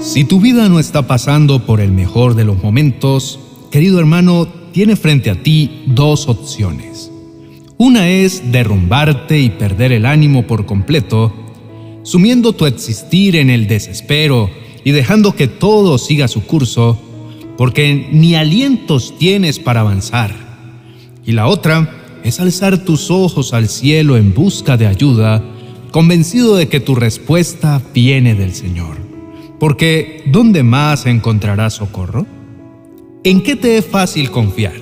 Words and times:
Si 0.00 0.24
tu 0.24 0.40
vida 0.40 0.68
no 0.68 0.80
está 0.80 1.06
pasando 1.06 1.64
por 1.64 1.80
el 1.80 1.92
mejor 1.92 2.34
de 2.34 2.44
los 2.44 2.62
momentos, 2.62 3.38
querido 3.70 4.00
hermano, 4.00 4.48
tiene 4.72 4.96
frente 4.96 5.30
a 5.30 5.42
ti 5.42 5.84
dos 5.86 6.28
opciones. 6.28 7.10
Una 7.78 8.08
es 8.08 8.52
derrumbarte 8.52 9.38
y 9.40 9.50
perder 9.50 9.92
el 9.92 10.04
ánimo 10.04 10.46
por 10.46 10.66
completo, 10.66 11.32
sumiendo 12.02 12.52
tu 12.52 12.66
existir 12.66 13.36
en 13.36 13.50
el 13.50 13.66
desespero 13.66 14.50
y 14.84 14.90
dejando 14.90 15.36
que 15.36 15.46
todo 15.46 15.96
siga 15.98 16.28
su 16.28 16.42
curso, 16.44 17.00
porque 17.56 18.08
ni 18.12 18.34
alientos 18.34 19.14
tienes 19.18 19.60
para 19.60 19.80
avanzar. 19.80 20.34
Y 21.24 21.32
la 21.32 21.46
otra 21.46 22.20
es 22.24 22.40
alzar 22.40 22.84
tus 22.84 23.10
ojos 23.10 23.54
al 23.54 23.68
cielo 23.68 24.16
en 24.16 24.34
busca 24.34 24.76
de 24.76 24.86
ayuda, 24.86 25.42
convencido 25.92 26.56
de 26.56 26.68
que 26.68 26.80
tu 26.80 26.96
respuesta 26.96 27.80
viene 27.94 28.34
del 28.34 28.54
Señor. 28.54 29.03
Porque 29.64 30.22
¿dónde 30.26 30.62
más 30.62 31.06
encontrarás 31.06 31.72
socorro? 31.72 32.26
¿En 33.24 33.42
qué 33.42 33.56
te 33.56 33.78
es 33.78 33.86
fácil 33.86 34.30
confiar? 34.30 34.74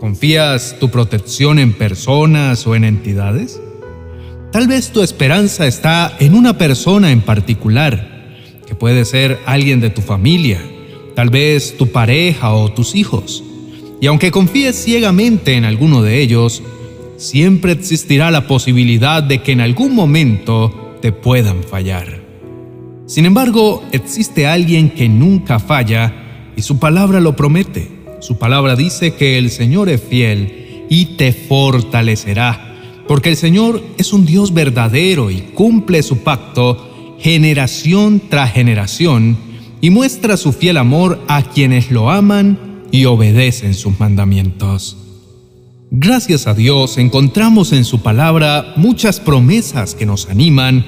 ¿Confías 0.00 0.76
tu 0.80 0.88
protección 0.88 1.58
en 1.58 1.74
personas 1.74 2.66
o 2.66 2.74
en 2.74 2.84
entidades? 2.84 3.60
Tal 4.50 4.66
vez 4.66 4.92
tu 4.92 5.02
esperanza 5.02 5.66
está 5.66 6.16
en 6.20 6.34
una 6.34 6.56
persona 6.56 7.12
en 7.12 7.20
particular, 7.20 8.56
que 8.66 8.74
puede 8.74 9.04
ser 9.04 9.40
alguien 9.44 9.78
de 9.78 9.90
tu 9.90 10.00
familia, 10.00 10.62
tal 11.14 11.28
vez 11.28 11.76
tu 11.76 11.88
pareja 11.88 12.54
o 12.54 12.72
tus 12.72 12.94
hijos. 12.94 13.44
Y 14.00 14.06
aunque 14.06 14.30
confíes 14.30 14.82
ciegamente 14.82 15.52
en 15.52 15.66
alguno 15.66 16.00
de 16.00 16.22
ellos, 16.22 16.62
siempre 17.18 17.72
existirá 17.72 18.30
la 18.30 18.46
posibilidad 18.46 19.22
de 19.22 19.42
que 19.42 19.52
en 19.52 19.60
algún 19.60 19.94
momento 19.94 20.96
te 21.02 21.12
puedan 21.12 21.62
fallar. 21.62 22.17
Sin 23.08 23.24
embargo, 23.24 23.82
existe 23.90 24.46
alguien 24.46 24.90
que 24.90 25.08
nunca 25.08 25.58
falla 25.58 26.52
y 26.56 26.60
su 26.60 26.78
palabra 26.78 27.20
lo 27.20 27.34
promete. 27.34 27.90
Su 28.20 28.36
palabra 28.36 28.76
dice 28.76 29.14
que 29.14 29.38
el 29.38 29.50
Señor 29.50 29.88
es 29.88 30.02
fiel 30.02 30.84
y 30.90 31.16
te 31.16 31.32
fortalecerá, 31.32 32.76
porque 33.08 33.30
el 33.30 33.36
Señor 33.36 33.82
es 33.96 34.12
un 34.12 34.26
Dios 34.26 34.52
verdadero 34.52 35.30
y 35.30 35.38
cumple 35.54 36.02
su 36.02 36.18
pacto 36.18 37.16
generación 37.18 38.20
tras 38.28 38.52
generación 38.52 39.38
y 39.80 39.88
muestra 39.88 40.36
su 40.36 40.52
fiel 40.52 40.76
amor 40.76 41.18
a 41.28 41.42
quienes 41.44 41.90
lo 41.90 42.10
aman 42.10 42.84
y 42.92 43.06
obedecen 43.06 43.72
sus 43.72 43.98
mandamientos. 43.98 44.98
Gracias 45.90 46.46
a 46.46 46.52
Dios 46.52 46.98
encontramos 46.98 47.72
en 47.72 47.86
su 47.86 48.02
palabra 48.02 48.74
muchas 48.76 49.18
promesas 49.18 49.94
que 49.94 50.04
nos 50.04 50.28
animan 50.28 50.84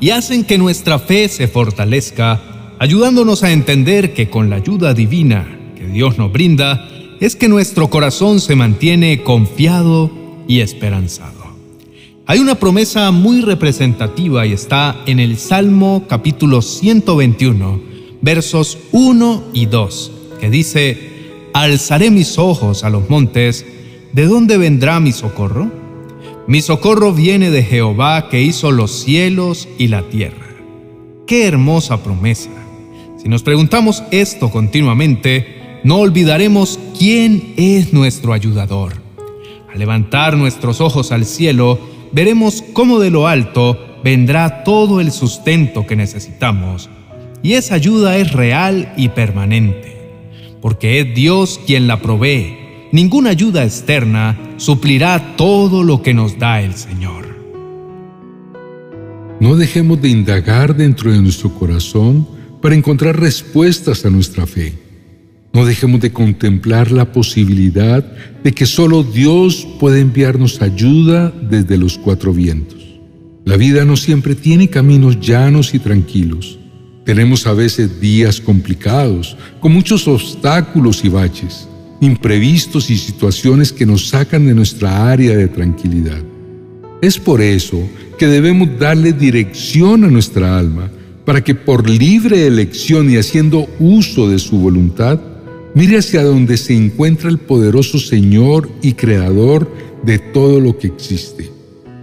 y 0.00 0.10
hacen 0.10 0.44
que 0.44 0.58
nuestra 0.58 0.98
fe 0.98 1.28
se 1.28 1.48
fortalezca, 1.48 2.40
ayudándonos 2.78 3.42
a 3.42 3.52
entender 3.52 4.14
que 4.14 4.28
con 4.28 4.50
la 4.50 4.56
ayuda 4.56 4.94
divina 4.94 5.46
que 5.76 5.86
Dios 5.86 6.18
nos 6.18 6.32
brinda, 6.32 6.88
es 7.20 7.36
que 7.36 7.48
nuestro 7.48 7.88
corazón 7.88 8.40
se 8.40 8.56
mantiene 8.56 9.22
confiado 9.22 10.10
y 10.46 10.60
esperanzado. 10.60 11.44
Hay 12.26 12.38
una 12.38 12.54
promesa 12.54 13.10
muy 13.10 13.42
representativa 13.42 14.46
y 14.46 14.52
está 14.52 14.96
en 15.06 15.20
el 15.20 15.36
Salmo 15.36 16.04
capítulo 16.08 16.62
121, 16.62 17.80
versos 18.22 18.78
1 18.92 19.44
y 19.52 19.66
2, 19.66 20.12
que 20.40 20.50
dice, 20.50 21.10
Alzaré 21.52 22.10
mis 22.10 22.38
ojos 22.38 22.82
a 22.82 22.90
los 22.90 23.08
montes, 23.10 23.64
¿de 24.12 24.26
dónde 24.26 24.56
vendrá 24.56 25.00
mi 25.00 25.12
socorro? 25.12 25.83
Mi 26.46 26.60
socorro 26.60 27.12
viene 27.12 27.50
de 27.50 27.62
Jehová 27.62 28.28
que 28.28 28.42
hizo 28.42 28.70
los 28.70 28.90
cielos 28.90 29.68
y 29.78 29.88
la 29.88 30.02
tierra. 30.02 30.46
Qué 31.26 31.46
hermosa 31.46 32.02
promesa. 32.02 32.50
Si 33.16 33.28
nos 33.28 33.42
preguntamos 33.42 34.02
esto 34.10 34.50
continuamente, 34.50 35.80
no 35.84 35.98
olvidaremos 35.98 36.78
quién 36.98 37.54
es 37.56 37.92
nuestro 37.92 38.32
ayudador. 38.32 38.92
Al 39.72 39.78
levantar 39.78 40.36
nuestros 40.36 40.80
ojos 40.80 41.12
al 41.12 41.24
cielo, 41.24 41.78
veremos 42.12 42.62
cómo 42.72 43.00
de 43.00 43.10
lo 43.10 43.26
alto 43.26 43.78
vendrá 44.04 44.64
todo 44.64 45.00
el 45.00 45.12
sustento 45.12 45.86
que 45.86 45.96
necesitamos, 45.96 46.90
y 47.42 47.54
esa 47.54 47.74
ayuda 47.74 48.16
es 48.18 48.32
real 48.32 48.92
y 48.96 49.08
permanente 49.08 49.94
porque 50.64 50.98
es 50.98 51.14
Dios 51.14 51.60
quien 51.66 51.86
la 51.86 52.00
provee. 52.00 52.56
Ninguna 52.94 53.30
ayuda 53.30 53.64
externa 53.64 54.38
suplirá 54.56 55.34
todo 55.34 55.82
lo 55.82 56.00
que 56.00 56.14
nos 56.14 56.38
da 56.38 56.62
el 56.62 56.74
Señor. 56.74 57.26
No 59.40 59.56
dejemos 59.56 60.00
de 60.00 60.10
indagar 60.10 60.76
dentro 60.76 61.10
de 61.10 61.20
nuestro 61.20 61.52
corazón 61.52 62.24
para 62.62 62.76
encontrar 62.76 63.18
respuestas 63.18 64.04
a 64.06 64.10
nuestra 64.10 64.46
fe. 64.46 64.74
No 65.52 65.64
dejemos 65.64 66.02
de 66.02 66.12
contemplar 66.12 66.92
la 66.92 67.10
posibilidad 67.10 68.04
de 68.44 68.52
que 68.52 68.64
solo 68.64 69.02
Dios 69.02 69.66
puede 69.80 69.98
enviarnos 69.98 70.62
ayuda 70.62 71.30
desde 71.50 71.76
los 71.76 71.98
cuatro 71.98 72.32
vientos. 72.32 72.80
La 73.44 73.56
vida 73.56 73.84
no 73.84 73.96
siempre 73.96 74.36
tiene 74.36 74.70
caminos 74.70 75.18
llanos 75.18 75.74
y 75.74 75.80
tranquilos. 75.80 76.60
Tenemos 77.04 77.48
a 77.48 77.54
veces 77.54 78.00
días 78.00 78.40
complicados, 78.40 79.36
con 79.58 79.72
muchos 79.72 80.06
obstáculos 80.06 81.04
y 81.04 81.08
baches, 81.08 81.68
imprevistos 82.04 82.90
y 82.90 82.96
situaciones 82.96 83.72
que 83.72 83.86
nos 83.86 84.08
sacan 84.08 84.46
de 84.46 84.54
nuestra 84.54 85.10
área 85.10 85.36
de 85.36 85.48
tranquilidad. 85.48 86.22
Es 87.00 87.18
por 87.18 87.40
eso 87.40 87.80
que 88.18 88.26
debemos 88.26 88.68
darle 88.78 89.12
dirección 89.12 90.04
a 90.04 90.08
nuestra 90.08 90.58
alma, 90.58 90.90
para 91.24 91.42
que 91.42 91.54
por 91.54 91.88
libre 91.88 92.46
elección 92.46 93.10
y 93.10 93.16
haciendo 93.16 93.66
uso 93.78 94.28
de 94.28 94.38
su 94.38 94.58
voluntad, 94.58 95.18
mire 95.74 95.98
hacia 95.98 96.22
donde 96.22 96.56
se 96.56 96.76
encuentra 96.76 97.30
el 97.30 97.38
poderoso 97.38 97.98
Señor 97.98 98.68
y 98.82 98.92
Creador 98.92 99.70
de 100.02 100.18
todo 100.18 100.60
lo 100.60 100.78
que 100.78 100.88
existe. 100.88 101.50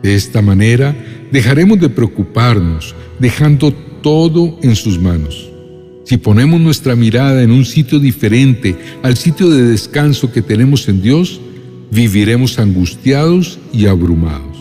De 0.01 0.15
esta 0.15 0.41
manera, 0.41 0.95
dejaremos 1.31 1.79
de 1.79 1.89
preocuparnos, 1.89 2.95
dejando 3.19 3.71
todo 4.01 4.57
en 4.63 4.75
sus 4.75 4.99
manos. 4.99 5.50
Si 6.03 6.17
ponemos 6.17 6.59
nuestra 6.59 6.95
mirada 6.95 7.43
en 7.43 7.51
un 7.51 7.65
sitio 7.65 7.99
diferente 7.99 8.75
al 9.03 9.17
sitio 9.17 9.49
de 9.49 9.63
descanso 9.63 10.31
que 10.31 10.41
tenemos 10.41 10.87
en 10.89 11.01
Dios, 11.01 11.39
viviremos 11.91 12.57
angustiados 12.59 13.59
y 13.71 13.85
abrumados. 13.85 14.57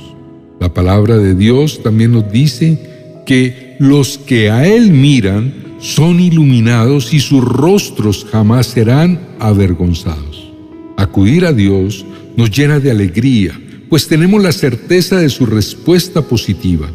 La 0.61 0.75
palabra 0.75 1.17
de 1.17 1.35
Dios 1.35 1.83
también 1.83 2.13
nos 2.13 2.31
dice 2.31 3.23
que 3.27 3.77
los 3.79 4.19
que 4.19 4.51
a 4.51 4.67
Él 4.67 4.91
miran 4.91 5.55
son 5.79 6.21
iluminados 6.21 7.15
y 7.15 7.21
sus 7.21 7.43
rostros 7.43 8.27
jamás 8.31 8.67
serán 8.67 9.19
avergonzados. 9.39 10.53
Acudir 10.97 11.47
a 11.47 11.53
Dios 11.53 12.05
nos 12.37 12.51
llena 12.51 12.79
de 12.79 12.91
alegría, 12.91 13.59
pues 13.89 14.07
tenemos 14.07 14.43
la 14.43 14.53
certeza 14.53 15.17
de 15.17 15.31
su 15.31 15.47
respuesta 15.47 16.23
positiva. 16.23 16.91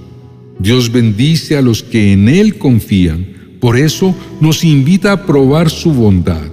Dios 0.59 0.91
bendice 0.91 1.57
a 1.57 1.61
los 1.61 1.81
que 1.81 2.13
en 2.13 2.29
Él 2.29 2.57
confían, 2.57 3.34
por 3.66 3.78
eso 3.78 4.14
nos 4.42 4.64
invita 4.64 5.12
a 5.12 5.26
probar 5.26 5.72
su 5.72 5.92
bondad. 5.92 6.44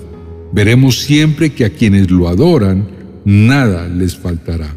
Veremos 0.50 1.02
siempre 1.02 1.50
que 1.50 1.66
a 1.66 1.68
quienes 1.68 2.10
lo 2.10 2.26
adoran, 2.26 2.88
nada 3.26 3.86
les 3.86 4.16
faltará. 4.16 4.74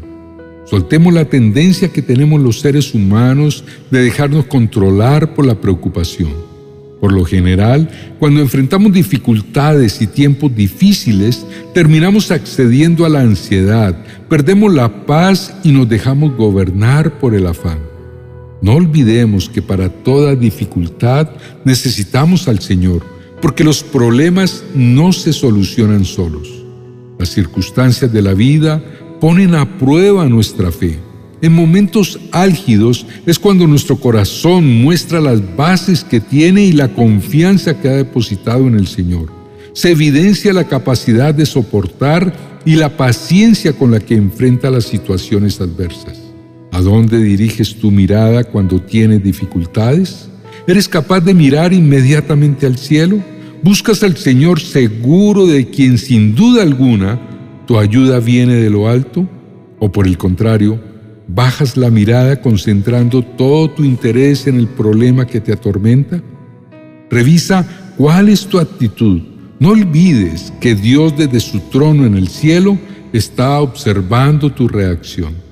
Soltemos 0.66 1.14
la 1.14 1.24
tendencia 1.24 1.90
que 1.90 2.02
tenemos 2.02 2.38
los 2.42 2.60
seres 2.60 2.92
humanos 2.92 3.64
de 3.90 4.02
dejarnos 4.02 4.44
controlar 4.44 5.32
por 5.32 5.46
la 5.46 5.58
preocupación. 5.58 6.28
Por 7.00 7.14
lo 7.14 7.24
general, 7.24 7.88
cuando 8.18 8.42
enfrentamos 8.42 8.92
dificultades 8.92 10.02
y 10.02 10.06
tiempos 10.06 10.54
difíciles, 10.54 11.46
terminamos 11.72 12.30
accediendo 12.30 13.06
a 13.06 13.08
la 13.08 13.22
ansiedad, 13.22 13.96
perdemos 14.28 14.74
la 14.74 15.06
paz 15.06 15.56
y 15.64 15.72
nos 15.72 15.88
dejamos 15.88 16.36
gobernar 16.36 17.18
por 17.18 17.34
el 17.34 17.46
afán. 17.46 17.95
No 18.62 18.74
olvidemos 18.74 19.48
que 19.48 19.62
para 19.62 19.88
toda 19.88 20.34
dificultad 20.34 21.28
necesitamos 21.64 22.48
al 22.48 22.60
Señor, 22.60 23.02
porque 23.42 23.64
los 23.64 23.82
problemas 23.82 24.64
no 24.74 25.12
se 25.12 25.32
solucionan 25.32 26.04
solos. 26.04 26.48
Las 27.18 27.30
circunstancias 27.30 28.12
de 28.12 28.22
la 28.22 28.34
vida 28.34 28.82
ponen 29.20 29.54
a 29.54 29.78
prueba 29.78 30.26
nuestra 30.26 30.70
fe. 30.70 30.98
En 31.42 31.52
momentos 31.52 32.18
álgidos 32.32 33.06
es 33.26 33.38
cuando 33.38 33.66
nuestro 33.66 33.96
corazón 33.96 34.82
muestra 34.82 35.20
las 35.20 35.56
bases 35.56 36.02
que 36.02 36.20
tiene 36.20 36.64
y 36.64 36.72
la 36.72 36.88
confianza 36.88 37.78
que 37.78 37.88
ha 37.88 37.96
depositado 37.96 38.66
en 38.66 38.74
el 38.74 38.86
Señor. 38.86 39.30
Se 39.74 39.90
evidencia 39.90 40.54
la 40.54 40.64
capacidad 40.64 41.34
de 41.34 41.44
soportar 41.44 42.32
y 42.64 42.76
la 42.76 42.96
paciencia 42.96 43.74
con 43.74 43.90
la 43.90 44.00
que 44.00 44.14
enfrenta 44.14 44.70
las 44.70 44.86
situaciones 44.86 45.60
adversas. 45.60 46.25
¿A 46.76 46.82
dónde 46.82 47.22
diriges 47.22 47.76
tu 47.76 47.90
mirada 47.90 48.44
cuando 48.44 48.82
tienes 48.82 49.22
dificultades? 49.22 50.28
¿Eres 50.66 50.90
capaz 50.90 51.20
de 51.20 51.32
mirar 51.32 51.72
inmediatamente 51.72 52.66
al 52.66 52.76
cielo? 52.76 53.16
¿Buscas 53.62 54.02
al 54.02 54.18
Señor 54.18 54.60
seguro 54.60 55.46
de 55.46 55.70
quien 55.70 55.96
sin 55.96 56.34
duda 56.34 56.62
alguna 56.62 57.18
tu 57.66 57.78
ayuda 57.78 58.20
viene 58.20 58.56
de 58.56 58.68
lo 58.68 58.88
alto? 58.88 59.26
¿O 59.78 59.90
por 59.90 60.06
el 60.06 60.18
contrario, 60.18 60.78
bajas 61.26 61.78
la 61.78 61.88
mirada 61.88 62.42
concentrando 62.42 63.22
todo 63.22 63.70
tu 63.70 63.82
interés 63.82 64.46
en 64.46 64.58
el 64.58 64.66
problema 64.66 65.26
que 65.26 65.40
te 65.40 65.54
atormenta? 65.54 66.22
Revisa 67.08 67.66
cuál 67.96 68.28
es 68.28 68.44
tu 68.44 68.58
actitud. 68.58 69.22
No 69.58 69.70
olvides 69.70 70.52
que 70.60 70.74
Dios 70.74 71.16
desde 71.16 71.40
su 71.40 71.58
trono 71.70 72.04
en 72.04 72.18
el 72.18 72.28
cielo 72.28 72.78
está 73.14 73.62
observando 73.62 74.52
tu 74.52 74.68
reacción. 74.68 75.45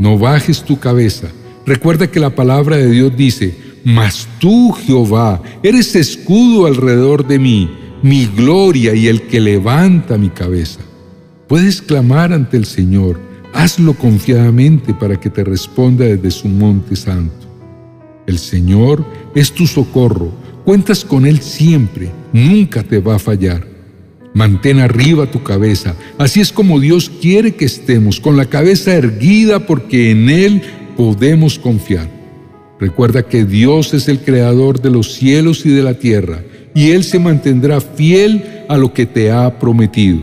No 0.00 0.16
bajes 0.16 0.62
tu 0.62 0.78
cabeza. 0.78 1.28
Recuerda 1.66 2.10
que 2.10 2.20
la 2.20 2.34
palabra 2.34 2.78
de 2.78 2.90
Dios 2.90 3.14
dice, 3.14 3.54
mas 3.84 4.26
tú, 4.38 4.72
Jehová, 4.72 5.42
eres 5.62 5.94
escudo 5.94 6.64
alrededor 6.64 7.26
de 7.26 7.38
mí, 7.38 7.70
mi 8.02 8.24
gloria 8.24 8.94
y 8.94 9.08
el 9.08 9.20
que 9.26 9.40
levanta 9.40 10.16
mi 10.16 10.30
cabeza. 10.30 10.80
Puedes 11.46 11.82
clamar 11.82 12.32
ante 12.32 12.56
el 12.56 12.64
Señor, 12.64 13.20
hazlo 13.52 13.92
confiadamente 13.92 14.94
para 14.94 15.20
que 15.20 15.28
te 15.28 15.44
responda 15.44 16.06
desde 16.06 16.30
su 16.30 16.48
monte 16.48 16.96
santo. 16.96 17.46
El 18.26 18.38
Señor 18.38 19.04
es 19.34 19.52
tu 19.52 19.66
socorro, 19.66 20.32
cuentas 20.64 21.04
con 21.04 21.26
Él 21.26 21.42
siempre, 21.42 22.10
nunca 22.32 22.82
te 22.82 23.00
va 23.00 23.16
a 23.16 23.18
fallar. 23.18 23.69
Mantén 24.32 24.78
arriba 24.78 25.30
tu 25.30 25.42
cabeza, 25.42 25.96
así 26.16 26.40
es 26.40 26.52
como 26.52 26.78
Dios 26.78 27.10
quiere 27.20 27.54
que 27.56 27.64
estemos, 27.64 28.20
con 28.20 28.36
la 28.36 28.46
cabeza 28.46 28.94
erguida 28.94 29.66
porque 29.66 30.12
en 30.12 30.30
Él 30.30 30.62
podemos 30.96 31.58
confiar. 31.58 32.08
Recuerda 32.78 33.24
que 33.24 33.44
Dios 33.44 33.92
es 33.92 34.08
el 34.08 34.20
creador 34.20 34.80
de 34.80 34.90
los 34.90 35.14
cielos 35.14 35.66
y 35.66 35.70
de 35.70 35.82
la 35.82 35.94
tierra, 35.94 36.42
y 36.74 36.92
Él 36.92 37.02
se 37.04 37.18
mantendrá 37.18 37.80
fiel 37.80 38.64
a 38.68 38.78
lo 38.78 38.94
que 38.94 39.04
te 39.04 39.32
ha 39.32 39.58
prometido. 39.58 40.20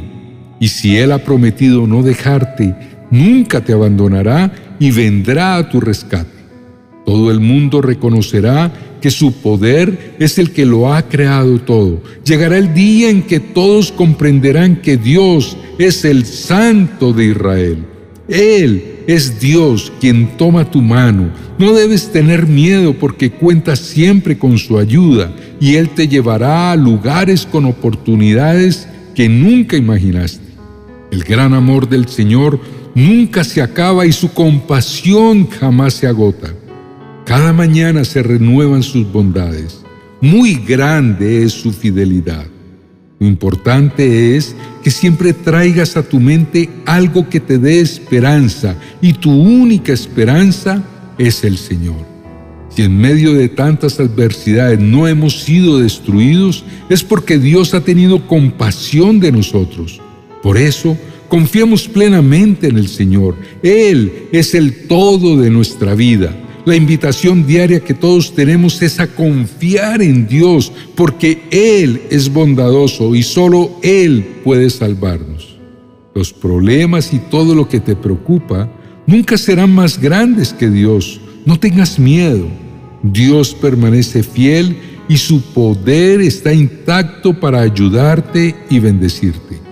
Y 0.59 0.69
si 0.69 0.97
Él 0.97 1.11
ha 1.11 1.19
prometido 1.19 1.85
no 1.85 2.01
dejarte, 2.01 2.73
nunca 3.11 3.61
te 3.61 3.73
abandonará 3.73 4.51
y 4.79 4.91
vendrá 4.91 5.57
a 5.57 5.69
tu 5.69 5.81
rescate. 5.81 6.37
Todo 7.05 7.29
el 7.29 7.39
mundo 7.39 7.81
reconocerá 7.81 8.71
que 9.01 9.11
su 9.11 9.33
poder 9.33 10.15
es 10.19 10.37
el 10.37 10.51
que 10.51 10.65
lo 10.65 10.93
ha 10.93 11.07
creado 11.07 11.59
todo. 11.59 12.01
Llegará 12.23 12.57
el 12.57 12.73
día 12.73 13.09
en 13.09 13.23
que 13.23 13.39
todos 13.39 13.91
comprenderán 13.91 14.77
que 14.77 14.97
Dios 14.97 15.57
es 15.77 16.05
el 16.05 16.25
Santo 16.25 17.13
de 17.13 17.25
Israel. 17.25 17.85
Él 18.27 18.97
es 19.07 19.39
Dios 19.39 19.91
quien 19.99 20.37
toma 20.37 20.69
tu 20.69 20.81
mano. 20.81 21.31
No 21.57 21.73
debes 21.73 22.11
tener 22.11 22.45
miedo 22.45 22.93
porque 22.93 23.31
cuentas 23.31 23.79
siempre 23.79 24.37
con 24.37 24.57
su 24.57 24.77
ayuda 24.77 25.33
y 25.59 25.75
Él 25.75 25.89
te 25.89 26.07
llevará 26.07 26.71
a 26.71 26.75
lugares 26.75 27.45
con 27.45 27.65
oportunidades 27.65 28.87
que 29.15 29.29
nunca 29.29 29.77
imaginaste. 29.77 30.45
El 31.09 31.23
gran 31.23 31.53
amor 31.53 31.87
del 31.87 32.07
Señor 32.09 32.59
nunca 32.93 33.43
se 33.43 33.61
acaba 33.61 34.05
y 34.05 34.11
su 34.11 34.33
compasión 34.33 35.47
jamás 35.47 35.93
se 35.93 36.07
agota. 36.07 36.53
Cada 37.27 37.51
mañana 37.51 38.05
se 38.05 38.23
renuevan 38.23 38.83
sus 38.83 39.11
bondades. 39.11 39.83
Muy 40.21 40.53
grande 40.53 41.43
es 41.43 41.51
su 41.51 41.73
fidelidad. 41.73 42.45
Lo 43.19 43.27
importante 43.27 44.37
es 44.37 44.55
que 44.81 44.89
siempre 44.89 45.33
traigas 45.33 45.97
a 45.97 46.03
tu 46.03 46.21
mente 46.21 46.69
algo 46.85 47.27
que 47.27 47.41
te 47.41 47.57
dé 47.57 47.81
esperanza 47.81 48.77
y 49.01 49.11
tu 49.11 49.29
única 49.29 49.91
esperanza 49.91 50.81
es 51.17 51.43
el 51.43 51.57
Señor. 51.57 51.97
Si 52.69 52.83
en 52.83 52.97
medio 52.97 53.33
de 53.33 53.49
tantas 53.49 53.99
adversidades 53.99 54.79
no 54.79 55.05
hemos 55.05 55.41
sido 55.41 55.79
destruidos, 55.79 56.63
es 56.87 57.03
porque 57.03 57.37
Dios 57.37 57.73
ha 57.73 57.81
tenido 57.81 58.25
compasión 58.25 59.19
de 59.19 59.33
nosotros. 59.33 59.99
Por 60.41 60.57
eso, 60.57 60.97
confiamos 61.27 61.89
plenamente 61.89 62.67
en 62.67 62.77
el 62.77 62.87
Señor. 62.87 63.35
Él 63.63 64.29
es 64.31 64.55
el 64.55 64.87
todo 64.87 65.35
de 65.35 65.49
nuestra 65.49 65.93
vida. 65.93 66.33
La 66.67 66.75
invitación 66.75 67.47
diaria 67.47 67.79
que 67.79 67.93
todos 67.93 68.35
tenemos 68.35 68.81
es 68.81 68.99
a 68.99 69.07
confiar 69.07 70.01
en 70.01 70.27
Dios, 70.27 70.69
porque 70.95 71.43
Él 71.49 72.01
es 72.09 72.27
bondadoso 72.27 73.15
y 73.15 73.23
solo 73.23 73.79
Él 73.81 74.41
puede 74.43 74.69
salvarnos. 74.69 75.57
Los 76.13 76.33
problemas 76.33 77.13
y 77.13 77.19
todo 77.19 77.55
lo 77.55 77.69
que 77.69 77.79
te 77.79 77.95
preocupa 77.95 78.69
nunca 79.05 79.37
serán 79.37 79.73
más 79.73 79.97
grandes 79.97 80.51
que 80.51 80.69
Dios. 80.69 81.21
No 81.45 81.57
tengas 81.57 81.97
miedo. 81.97 82.49
Dios 83.01 83.53
permanece 83.53 84.21
fiel 84.21 84.75
y 85.07 85.15
su 85.15 85.41
poder 85.53 86.19
está 86.19 86.51
intacto 86.51 87.39
para 87.39 87.61
ayudarte 87.61 88.53
y 88.69 88.79
bendecirte. 88.79 89.66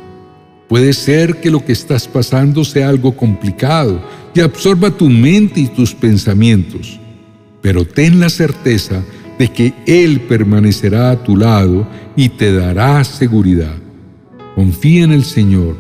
Puede 0.76 0.92
ser 0.92 1.38
que 1.38 1.50
lo 1.50 1.64
que 1.64 1.72
estás 1.72 2.06
pasando 2.06 2.66
sea 2.66 2.90
algo 2.90 3.16
complicado 3.16 3.98
y 4.34 4.42
absorba 4.42 4.92
tu 4.92 5.10
mente 5.10 5.62
y 5.62 5.68
tus 5.68 5.96
pensamientos, 5.96 7.00
pero 7.62 7.86
ten 7.86 8.20
la 8.20 8.28
certeza 8.28 9.02
de 9.40 9.48
que 9.48 9.74
Él 9.86 10.20
permanecerá 10.28 11.12
a 11.12 11.24
tu 11.24 11.38
lado 11.38 11.88
y 12.18 12.28
te 12.28 12.52
dará 12.52 13.02
seguridad. 13.06 13.78
Confía 14.56 15.06
en 15.06 15.14
el 15.14 15.24
Señor. 15.24 15.78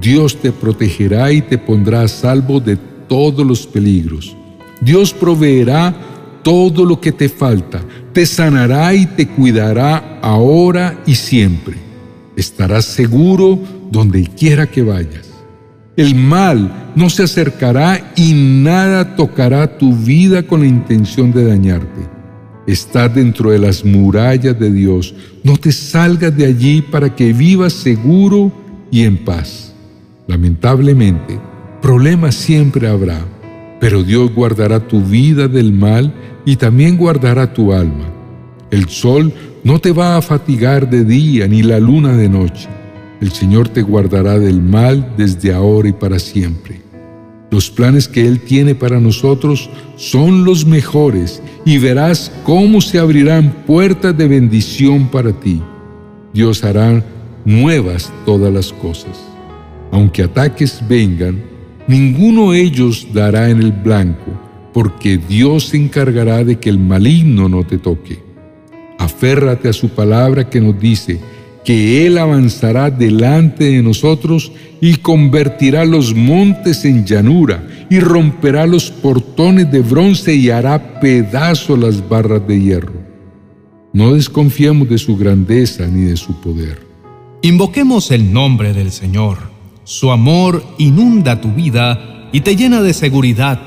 Dios 0.00 0.40
te 0.40 0.52
protegerá 0.52 1.32
y 1.32 1.42
te 1.42 1.58
pondrá 1.58 2.02
a 2.02 2.08
salvo 2.08 2.60
de 2.60 2.76
todos 3.08 3.44
los 3.44 3.66
peligros. 3.66 4.36
Dios 4.80 5.12
proveerá 5.12 5.92
todo 6.44 6.84
lo 6.84 7.00
que 7.00 7.10
te 7.10 7.28
falta, 7.28 7.82
te 8.12 8.24
sanará 8.24 8.94
y 8.94 9.06
te 9.06 9.26
cuidará 9.26 10.20
ahora 10.22 11.02
y 11.04 11.16
siempre. 11.16 11.74
Estarás 12.36 12.84
seguro 12.84 13.79
donde 13.90 14.24
quiera 14.24 14.66
que 14.66 14.82
vayas. 14.82 15.30
El 15.96 16.14
mal 16.14 16.92
no 16.94 17.10
se 17.10 17.24
acercará 17.24 18.12
y 18.16 18.32
nada 18.32 19.16
tocará 19.16 19.76
tu 19.76 19.94
vida 19.94 20.42
con 20.42 20.60
la 20.60 20.66
intención 20.66 21.32
de 21.32 21.44
dañarte. 21.44 22.08
Estás 22.66 23.14
dentro 23.14 23.50
de 23.50 23.58
las 23.58 23.84
murallas 23.84 24.58
de 24.58 24.70
Dios. 24.70 25.14
No 25.42 25.56
te 25.56 25.72
salgas 25.72 26.36
de 26.36 26.46
allí 26.46 26.82
para 26.82 27.14
que 27.14 27.32
vivas 27.32 27.72
seguro 27.72 28.52
y 28.90 29.02
en 29.02 29.18
paz. 29.18 29.74
Lamentablemente, 30.26 31.40
problemas 31.82 32.36
siempre 32.36 32.86
habrá, 32.86 33.18
pero 33.80 34.04
Dios 34.04 34.32
guardará 34.32 34.86
tu 34.86 35.02
vida 35.02 35.48
del 35.48 35.72
mal 35.72 36.14
y 36.44 36.56
también 36.56 36.96
guardará 36.96 37.52
tu 37.52 37.72
alma. 37.72 38.06
El 38.70 38.88
sol 38.88 39.32
no 39.64 39.80
te 39.80 39.90
va 39.90 40.16
a 40.16 40.22
fatigar 40.22 40.88
de 40.88 41.04
día 41.04 41.48
ni 41.48 41.62
la 41.62 41.80
luna 41.80 42.16
de 42.16 42.28
noche. 42.28 42.68
El 43.20 43.32
Señor 43.32 43.68
te 43.68 43.82
guardará 43.82 44.38
del 44.38 44.62
mal 44.62 45.14
desde 45.16 45.52
ahora 45.52 45.88
y 45.88 45.92
para 45.92 46.18
siempre. 46.18 46.80
Los 47.50 47.68
planes 47.68 48.08
que 48.08 48.26
Él 48.26 48.40
tiene 48.40 48.74
para 48.74 49.00
nosotros 49.00 49.68
son 49.96 50.44
los 50.44 50.64
mejores 50.64 51.42
y 51.64 51.78
verás 51.78 52.32
cómo 52.44 52.80
se 52.80 52.98
abrirán 52.98 53.64
puertas 53.66 54.16
de 54.16 54.28
bendición 54.28 55.08
para 55.08 55.32
ti. 55.32 55.60
Dios 56.32 56.64
hará 56.64 57.04
nuevas 57.44 58.12
todas 58.24 58.52
las 58.52 58.72
cosas. 58.72 59.18
Aunque 59.90 60.22
ataques 60.22 60.82
vengan, 60.88 61.42
ninguno 61.88 62.52
de 62.52 62.60
ellos 62.60 63.08
dará 63.12 63.50
en 63.50 63.60
el 63.60 63.72
blanco, 63.72 64.30
porque 64.72 65.18
Dios 65.18 65.68
se 65.68 65.76
encargará 65.76 66.44
de 66.44 66.58
que 66.58 66.70
el 66.70 66.78
maligno 66.78 67.48
no 67.48 67.64
te 67.64 67.78
toque. 67.78 68.22
Aférrate 68.98 69.68
a 69.68 69.72
su 69.72 69.88
palabra 69.88 70.48
que 70.48 70.60
nos 70.60 70.78
dice, 70.78 71.18
que 71.64 72.06
Él 72.06 72.18
avanzará 72.18 72.90
delante 72.90 73.64
de 73.64 73.82
nosotros 73.82 74.52
y 74.80 74.96
convertirá 74.96 75.84
los 75.84 76.14
montes 76.14 76.84
en 76.84 77.04
llanura 77.04 77.66
y 77.90 78.00
romperá 78.00 78.66
los 78.66 78.90
portones 78.90 79.70
de 79.70 79.80
bronce 79.80 80.34
y 80.34 80.50
hará 80.50 81.00
pedazo 81.00 81.76
las 81.76 82.08
barras 82.08 82.46
de 82.46 82.60
hierro. 82.60 82.94
No 83.92 84.14
desconfiemos 84.14 84.88
de 84.88 84.98
su 84.98 85.16
grandeza 85.16 85.86
ni 85.86 86.02
de 86.02 86.16
su 86.16 86.40
poder. 86.40 86.86
Invoquemos 87.42 88.10
el 88.10 88.32
nombre 88.32 88.72
del 88.72 88.92
Señor. 88.92 89.38
Su 89.84 90.12
amor 90.12 90.64
inunda 90.78 91.40
tu 91.40 91.52
vida 91.52 92.28
y 92.32 92.40
te 92.40 92.54
llena 92.54 92.80
de 92.80 92.94
seguridad. 92.94 93.60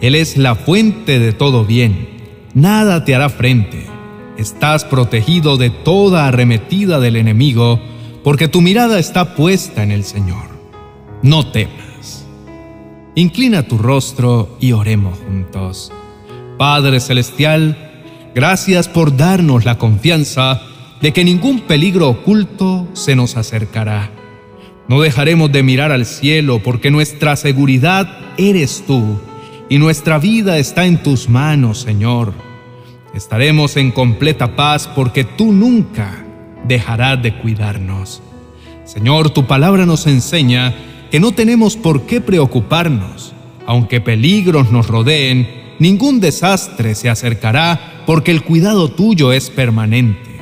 Él 0.00 0.14
es 0.14 0.36
la 0.36 0.54
fuente 0.54 1.18
de 1.18 1.32
todo 1.32 1.64
bien. 1.64 2.08
Nada 2.54 3.04
te 3.04 3.14
hará 3.14 3.28
frente 3.28 3.95
Estás 4.38 4.84
protegido 4.84 5.56
de 5.56 5.70
toda 5.70 6.26
arremetida 6.26 7.00
del 7.00 7.16
enemigo, 7.16 7.80
porque 8.22 8.48
tu 8.48 8.60
mirada 8.60 8.98
está 8.98 9.34
puesta 9.34 9.82
en 9.82 9.90
el 9.90 10.04
Señor. 10.04 10.48
No 11.22 11.46
temas. 11.46 12.26
Inclina 13.14 13.62
tu 13.62 13.78
rostro 13.78 14.58
y 14.60 14.72
oremos 14.72 15.18
juntos. 15.20 15.90
Padre 16.58 17.00
Celestial, 17.00 18.02
gracias 18.34 18.88
por 18.88 19.16
darnos 19.16 19.64
la 19.64 19.78
confianza 19.78 20.60
de 21.00 21.14
que 21.14 21.24
ningún 21.24 21.60
peligro 21.60 22.08
oculto 22.08 22.86
se 22.92 23.16
nos 23.16 23.38
acercará. 23.38 24.10
No 24.88 25.00
dejaremos 25.00 25.50
de 25.50 25.62
mirar 25.62 25.92
al 25.92 26.04
cielo 26.04 26.62
porque 26.62 26.90
nuestra 26.90 27.36
seguridad 27.36 28.18
eres 28.36 28.84
tú 28.86 29.18
y 29.70 29.78
nuestra 29.78 30.18
vida 30.18 30.58
está 30.58 30.84
en 30.84 31.02
tus 31.02 31.28
manos, 31.28 31.80
Señor. 31.80 32.45
Estaremos 33.16 33.78
en 33.78 33.92
completa 33.92 34.56
paz 34.56 34.86
porque 34.94 35.24
tú 35.24 35.50
nunca 35.50 36.22
dejarás 36.68 37.22
de 37.22 37.32
cuidarnos. 37.38 38.20
Señor, 38.84 39.30
tu 39.30 39.46
palabra 39.46 39.86
nos 39.86 40.06
enseña 40.06 40.74
que 41.10 41.18
no 41.18 41.32
tenemos 41.32 41.78
por 41.78 42.02
qué 42.02 42.20
preocuparnos. 42.20 43.32
Aunque 43.66 44.02
peligros 44.02 44.70
nos 44.70 44.88
rodeen, 44.88 45.48
ningún 45.78 46.20
desastre 46.20 46.94
se 46.94 47.08
acercará 47.08 48.02
porque 48.04 48.32
el 48.32 48.44
cuidado 48.44 48.90
tuyo 48.90 49.32
es 49.32 49.48
permanente. 49.48 50.38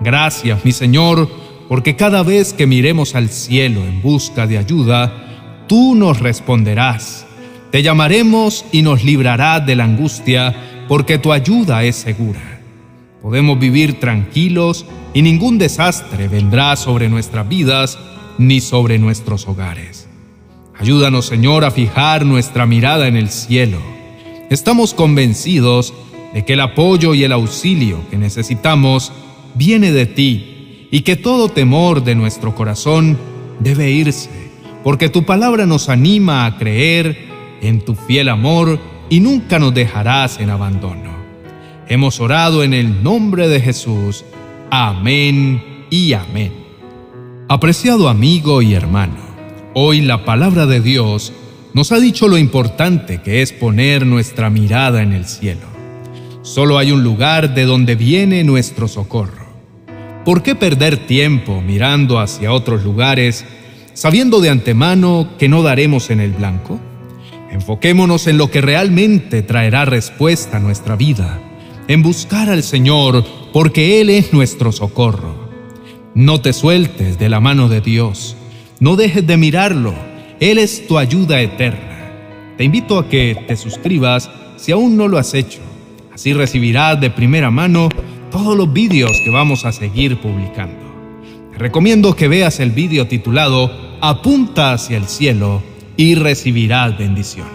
Gracias, 0.00 0.64
mi 0.64 0.72
Señor, 0.72 1.30
porque 1.68 1.94
cada 1.94 2.24
vez 2.24 2.52
que 2.52 2.66
miremos 2.66 3.14
al 3.14 3.28
cielo 3.28 3.80
en 3.80 4.02
busca 4.02 4.48
de 4.48 4.58
ayuda, 4.58 5.64
tú 5.68 5.94
nos 5.94 6.18
responderás. 6.18 7.26
Te 7.70 7.80
llamaremos 7.84 8.64
y 8.72 8.82
nos 8.82 9.04
librarás 9.04 9.64
de 9.64 9.76
la 9.76 9.84
angustia, 9.84 10.81
porque 10.92 11.16
tu 11.16 11.32
ayuda 11.32 11.84
es 11.84 11.96
segura. 11.96 12.60
Podemos 13.22 13.58
vivir 13.58 13.98
tranquilos 13.98 14.84
y 15.14 15.22
ningún 15.22 15.56
desastre 15.56 16.28
vendrá 16.28 16.76
sobre 16.76 17.08
nuestras 17.08 17.48
vidas 17.48 17.98
ni 18.36 18.60
sobre 18.60 18.98
nuestros 18.98 19.48
hogares. 19.48 20.06
Ayúdanos, 20.78 21.24
Señor, 21.24 21.64
a 21.64 21.70
fijar 21.70 22.26
nuestra 22.26 22.66
mirada 22.66 23.08
en 23.08 23.16
el 23.16 23.30
cielo. 23.30 23.78
Estamos 24.50 24.92
convencidos 24.92 25.94
de 26.34 26.44
que 26.44 26.52
el 26.52 26.60
apoyo 26.60 27.14
y 27.14 27.24
el 27.24 27.32
auxilio 27.32 27.98
que 28.10 28.18
necesitamos 28.18 29.14
viene 29.54 29.92
de 29.92 30.04
ti 30.04 30.88
y 30.90 31.00
que 31.00 31.16
todo 31.16 31.48
temor 31.48 32.04
de 32.04 32.16
nuestro 32.16 32.54
corazón 32.54 33.16
debe 33.60 33.90
irse, 33.90 34.28
porque 34.84 35.08
tu 35.08 35.22
palabra 35.22 35.64
nos 35.64 35.88
anima 35.88 36.44
a 36.44 36.58
creer 36.58 37.16
en 37.62 37.82
tu 37.82 37.94
fiel 37.94 38.28
amor 38.28 38.91
y 39.12 39.20
nunca 39.20 39.58
nos 39.58 39.74
dejarás 39.74 40.40
en 40.40 40.48
abandono. 40.48 41.10
Hemos 41.86 42.18
orado 42.18 42.64
en 42.64 42.72
el 42.72 43.02
nombre 43.02 43.46
de 43.46 43.60
Jesús. 43.60 44.24
Amén 44.70 45.84
y 45.90 46.14
amén. 46.14 46.50
Apreciado 47.46 48.08
amigo 48.08 48.62
y 48.62 48.72
hermano, 48.72 49.18
hoy 49.74 50.00
la 50.00 50.24
palabra 50.24 50.64
de 50.64 50.80
Dios 50.80 51.34
nos 51.74 51.92
ha 51.92 52.00
dicho 52.00 52.26
lo 52.26 52.38
importante 52.38 53.20
que 53.20 53.42
es 53.42 53.52
poner 53.52 54.06
nuestra 54.06 54.48
mirada 54.48 55.02
en 55.02 55.12
el 55.12 55.26
cielo. 55.26 55.66
Solo 56.40 56.78
hay 56.78 56.90
un 56.90 57.04
lugar 57.04 57.54
de 57.54 57.66
donde 57.66 57.96
viene 57.96 58.44
nuestro 58.44 58.88
socorro. 58.88 59.44
¿Por 60.24 60.42
qué 60.42 60.54
perder 60.54 61.06
tiempo 61.06 61.60
mirando 61.60 62.18
hacia 62.18 62.50
otros 62.50 62.82
lugares 62.82 63.44
sabiendo 63.92 64.40
de 64.40 64.48
antemano 64.48 65.28
que 65.38 65.50
no 65.50 65.62
daremos 65.62 66.08
en 66.08 66.20
el 66.20 66.32
blanco? 66.32 66.80
Enfoquémonos 67.62 68.26
en 68.26 68.38
lo 68.38 68.50
que 68.50 68.60
realmente 68.60 69.40
traerá 69.42 69.84
respuesta 69.84 70.56
a 70.56 70.60
nuestra 70.60 70.96
vida, 70.96 71.40
en 71.86 72.02
buscar 72.02 72.50
al 72.50 72.64
Señor 72.64 73.24
porque 73.52 74.00
Él 74.00 74.10
es 74.10 74.32
nuestro 74.32 74.72
socorro. 74.72 75.48
No 76.12 76.40
te 76.40 76.54
sueltes 76.54 77.20
de 77.20 77.28
la 77.28 77.38
mano 77.38 77.68
de 77.68 77.80
Dios, 77.80 78.36
no 78.80 78.96
dejes 78.96 79.24
de 79.28 79.36
mirarlo, 79.36 79.94
Él 80.40 80.58
es 80.58 80.88
tu 80.88 80.98
ayuda 80.98 81.40
eterna. 81.40 82.54
Te 82.58 82.64
invito 82.64 82.98
a 82.98 83.08
que 83.08 83.44
te 83.46 83.56
suscribas 83.56 84.28
si 84.56 84.72
aún 84.72 84.96
no 84.96 85.06
lo 85.06 85.18
has 85.18 85.32
hecho 85.32 85.60
Así 86.12 86.32
recibirás 86.32 87.00
de 87.00 87.10
primera 87.10 87.52
mano 87.52 87.88
todos 88.32 88.56
los 88.56 88.72
vídeos 88.72 89.12
que 89.24 89.30
vamos 89.30 89.64
a 89.64 89.70
seguir 89.70 90.20
publicando. 90.20 90.82
Te 91.52 91.58
recomiendo 91.58 92.16
que 92.16 92.26
veas 92.26 92.58
el 92.58 92.72
vídeo 92.72 93.06
titulado 93.06 93.70
Apunta 94.00 94.72
hacia 94.72 94.96
el 94.96 95.06
cielo 95.06 95.62
y 95.96 96.14
recibirás 96.14 96.96
bendiciones. 96.98 97.52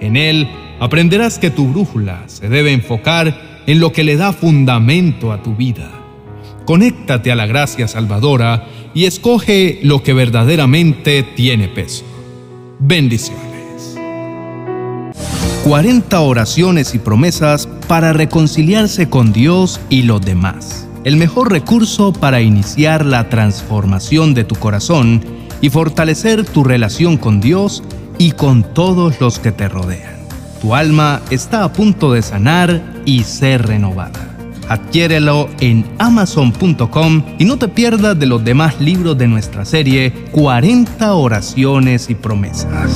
En 0.00 0.16
él 0.16 0.48
aprenderás 0.80 1.38
que 1.38 1.50
tu 1.50 1.68
brújula 1.68 2.24
se 2.26 2.48
debe 2.48 2.72
enfocar 2.72 3.62
en 3.66 3.80
lo 3.80 3.92
que 3.92 4.04
le 4.04 4.16
da 4.16 4.32
fundamento 4.32 5.32
a 5.32 5.42
tu 5.42 5.54
vida. 5.54 5.90
Conéctate 6.64 7.32
a 7.32 7.36
la 7.36 7.46
gracia 7.46 7.88
salvadora 7.88 8.66
y 8.94 9.04
escoge 9.04 9.80
lo 9.82 10.02
que 10.02 10.14
verdaderamente 10.14 11.22
tiene 11.22 11.68
peso. 11.68 12.04
Bendiciones. 12.78 13.50
40 15.64 16.20
oraciones 16.20 16.94
y 16.94 16.98
promesas 16.98 17.66
para 17.86 18.12
reconciliarse 18.12 19.10
con 19.10 19.32
Dios 19.32 19.80
y 19.90 20.02
los 20.02 20.22
demás. 20.22 20.88
El 21.04 21.16
mejor 21.16 21.52
recurso 21.52 22.12
para 22.12 22.40
iniciar 22.40 23.04
la 23.04 23.28
transformación 23.28 24.32
de 24.32 24.44
tu 24.44 24.54
corazón 24.54 25.22
y 25.60 25.70
fortalecer 25.70 26.44
tu 26.44 26.64
relación 26.64 27.16
con 27.16 27.40
Dios 27.40 27.82
y 28.18 28.32
con 28.32 28.62
todos 28.62 29.20
los 29.20 29.38
que 29.38 29.52
te 29.52 29.68
rodean. 29.68 30.20
Tu 30.60 30.74
alma 30.74 31.22
está 31.30 31.64
a 31.64 31.72
punto 31.72 32.12
de 32.12 32.22
sanar 32.22 32.82
y 33.06 33.22
ser 33.22 33.66
renovada. 33.66 34.28
Adquiérelo 34.68 35.48
en 35.60 35.84
amazon.com 35.98 37.24
y 37.38 37.44
no 37.44 37.58
te 37.58 37.66
pierdas 37.66 38.18
de 38.18 38.26
los 38.26 38.44
demás 38.44 38.80
libros 38.80 39.18
de 39.18 39.26
nuestra 39.26 39.64
serie 39.64 40.12
40 40.32 41.14
oraciones 41.14 42.08
y 42.08 42.14
promesas. 42.14 42.90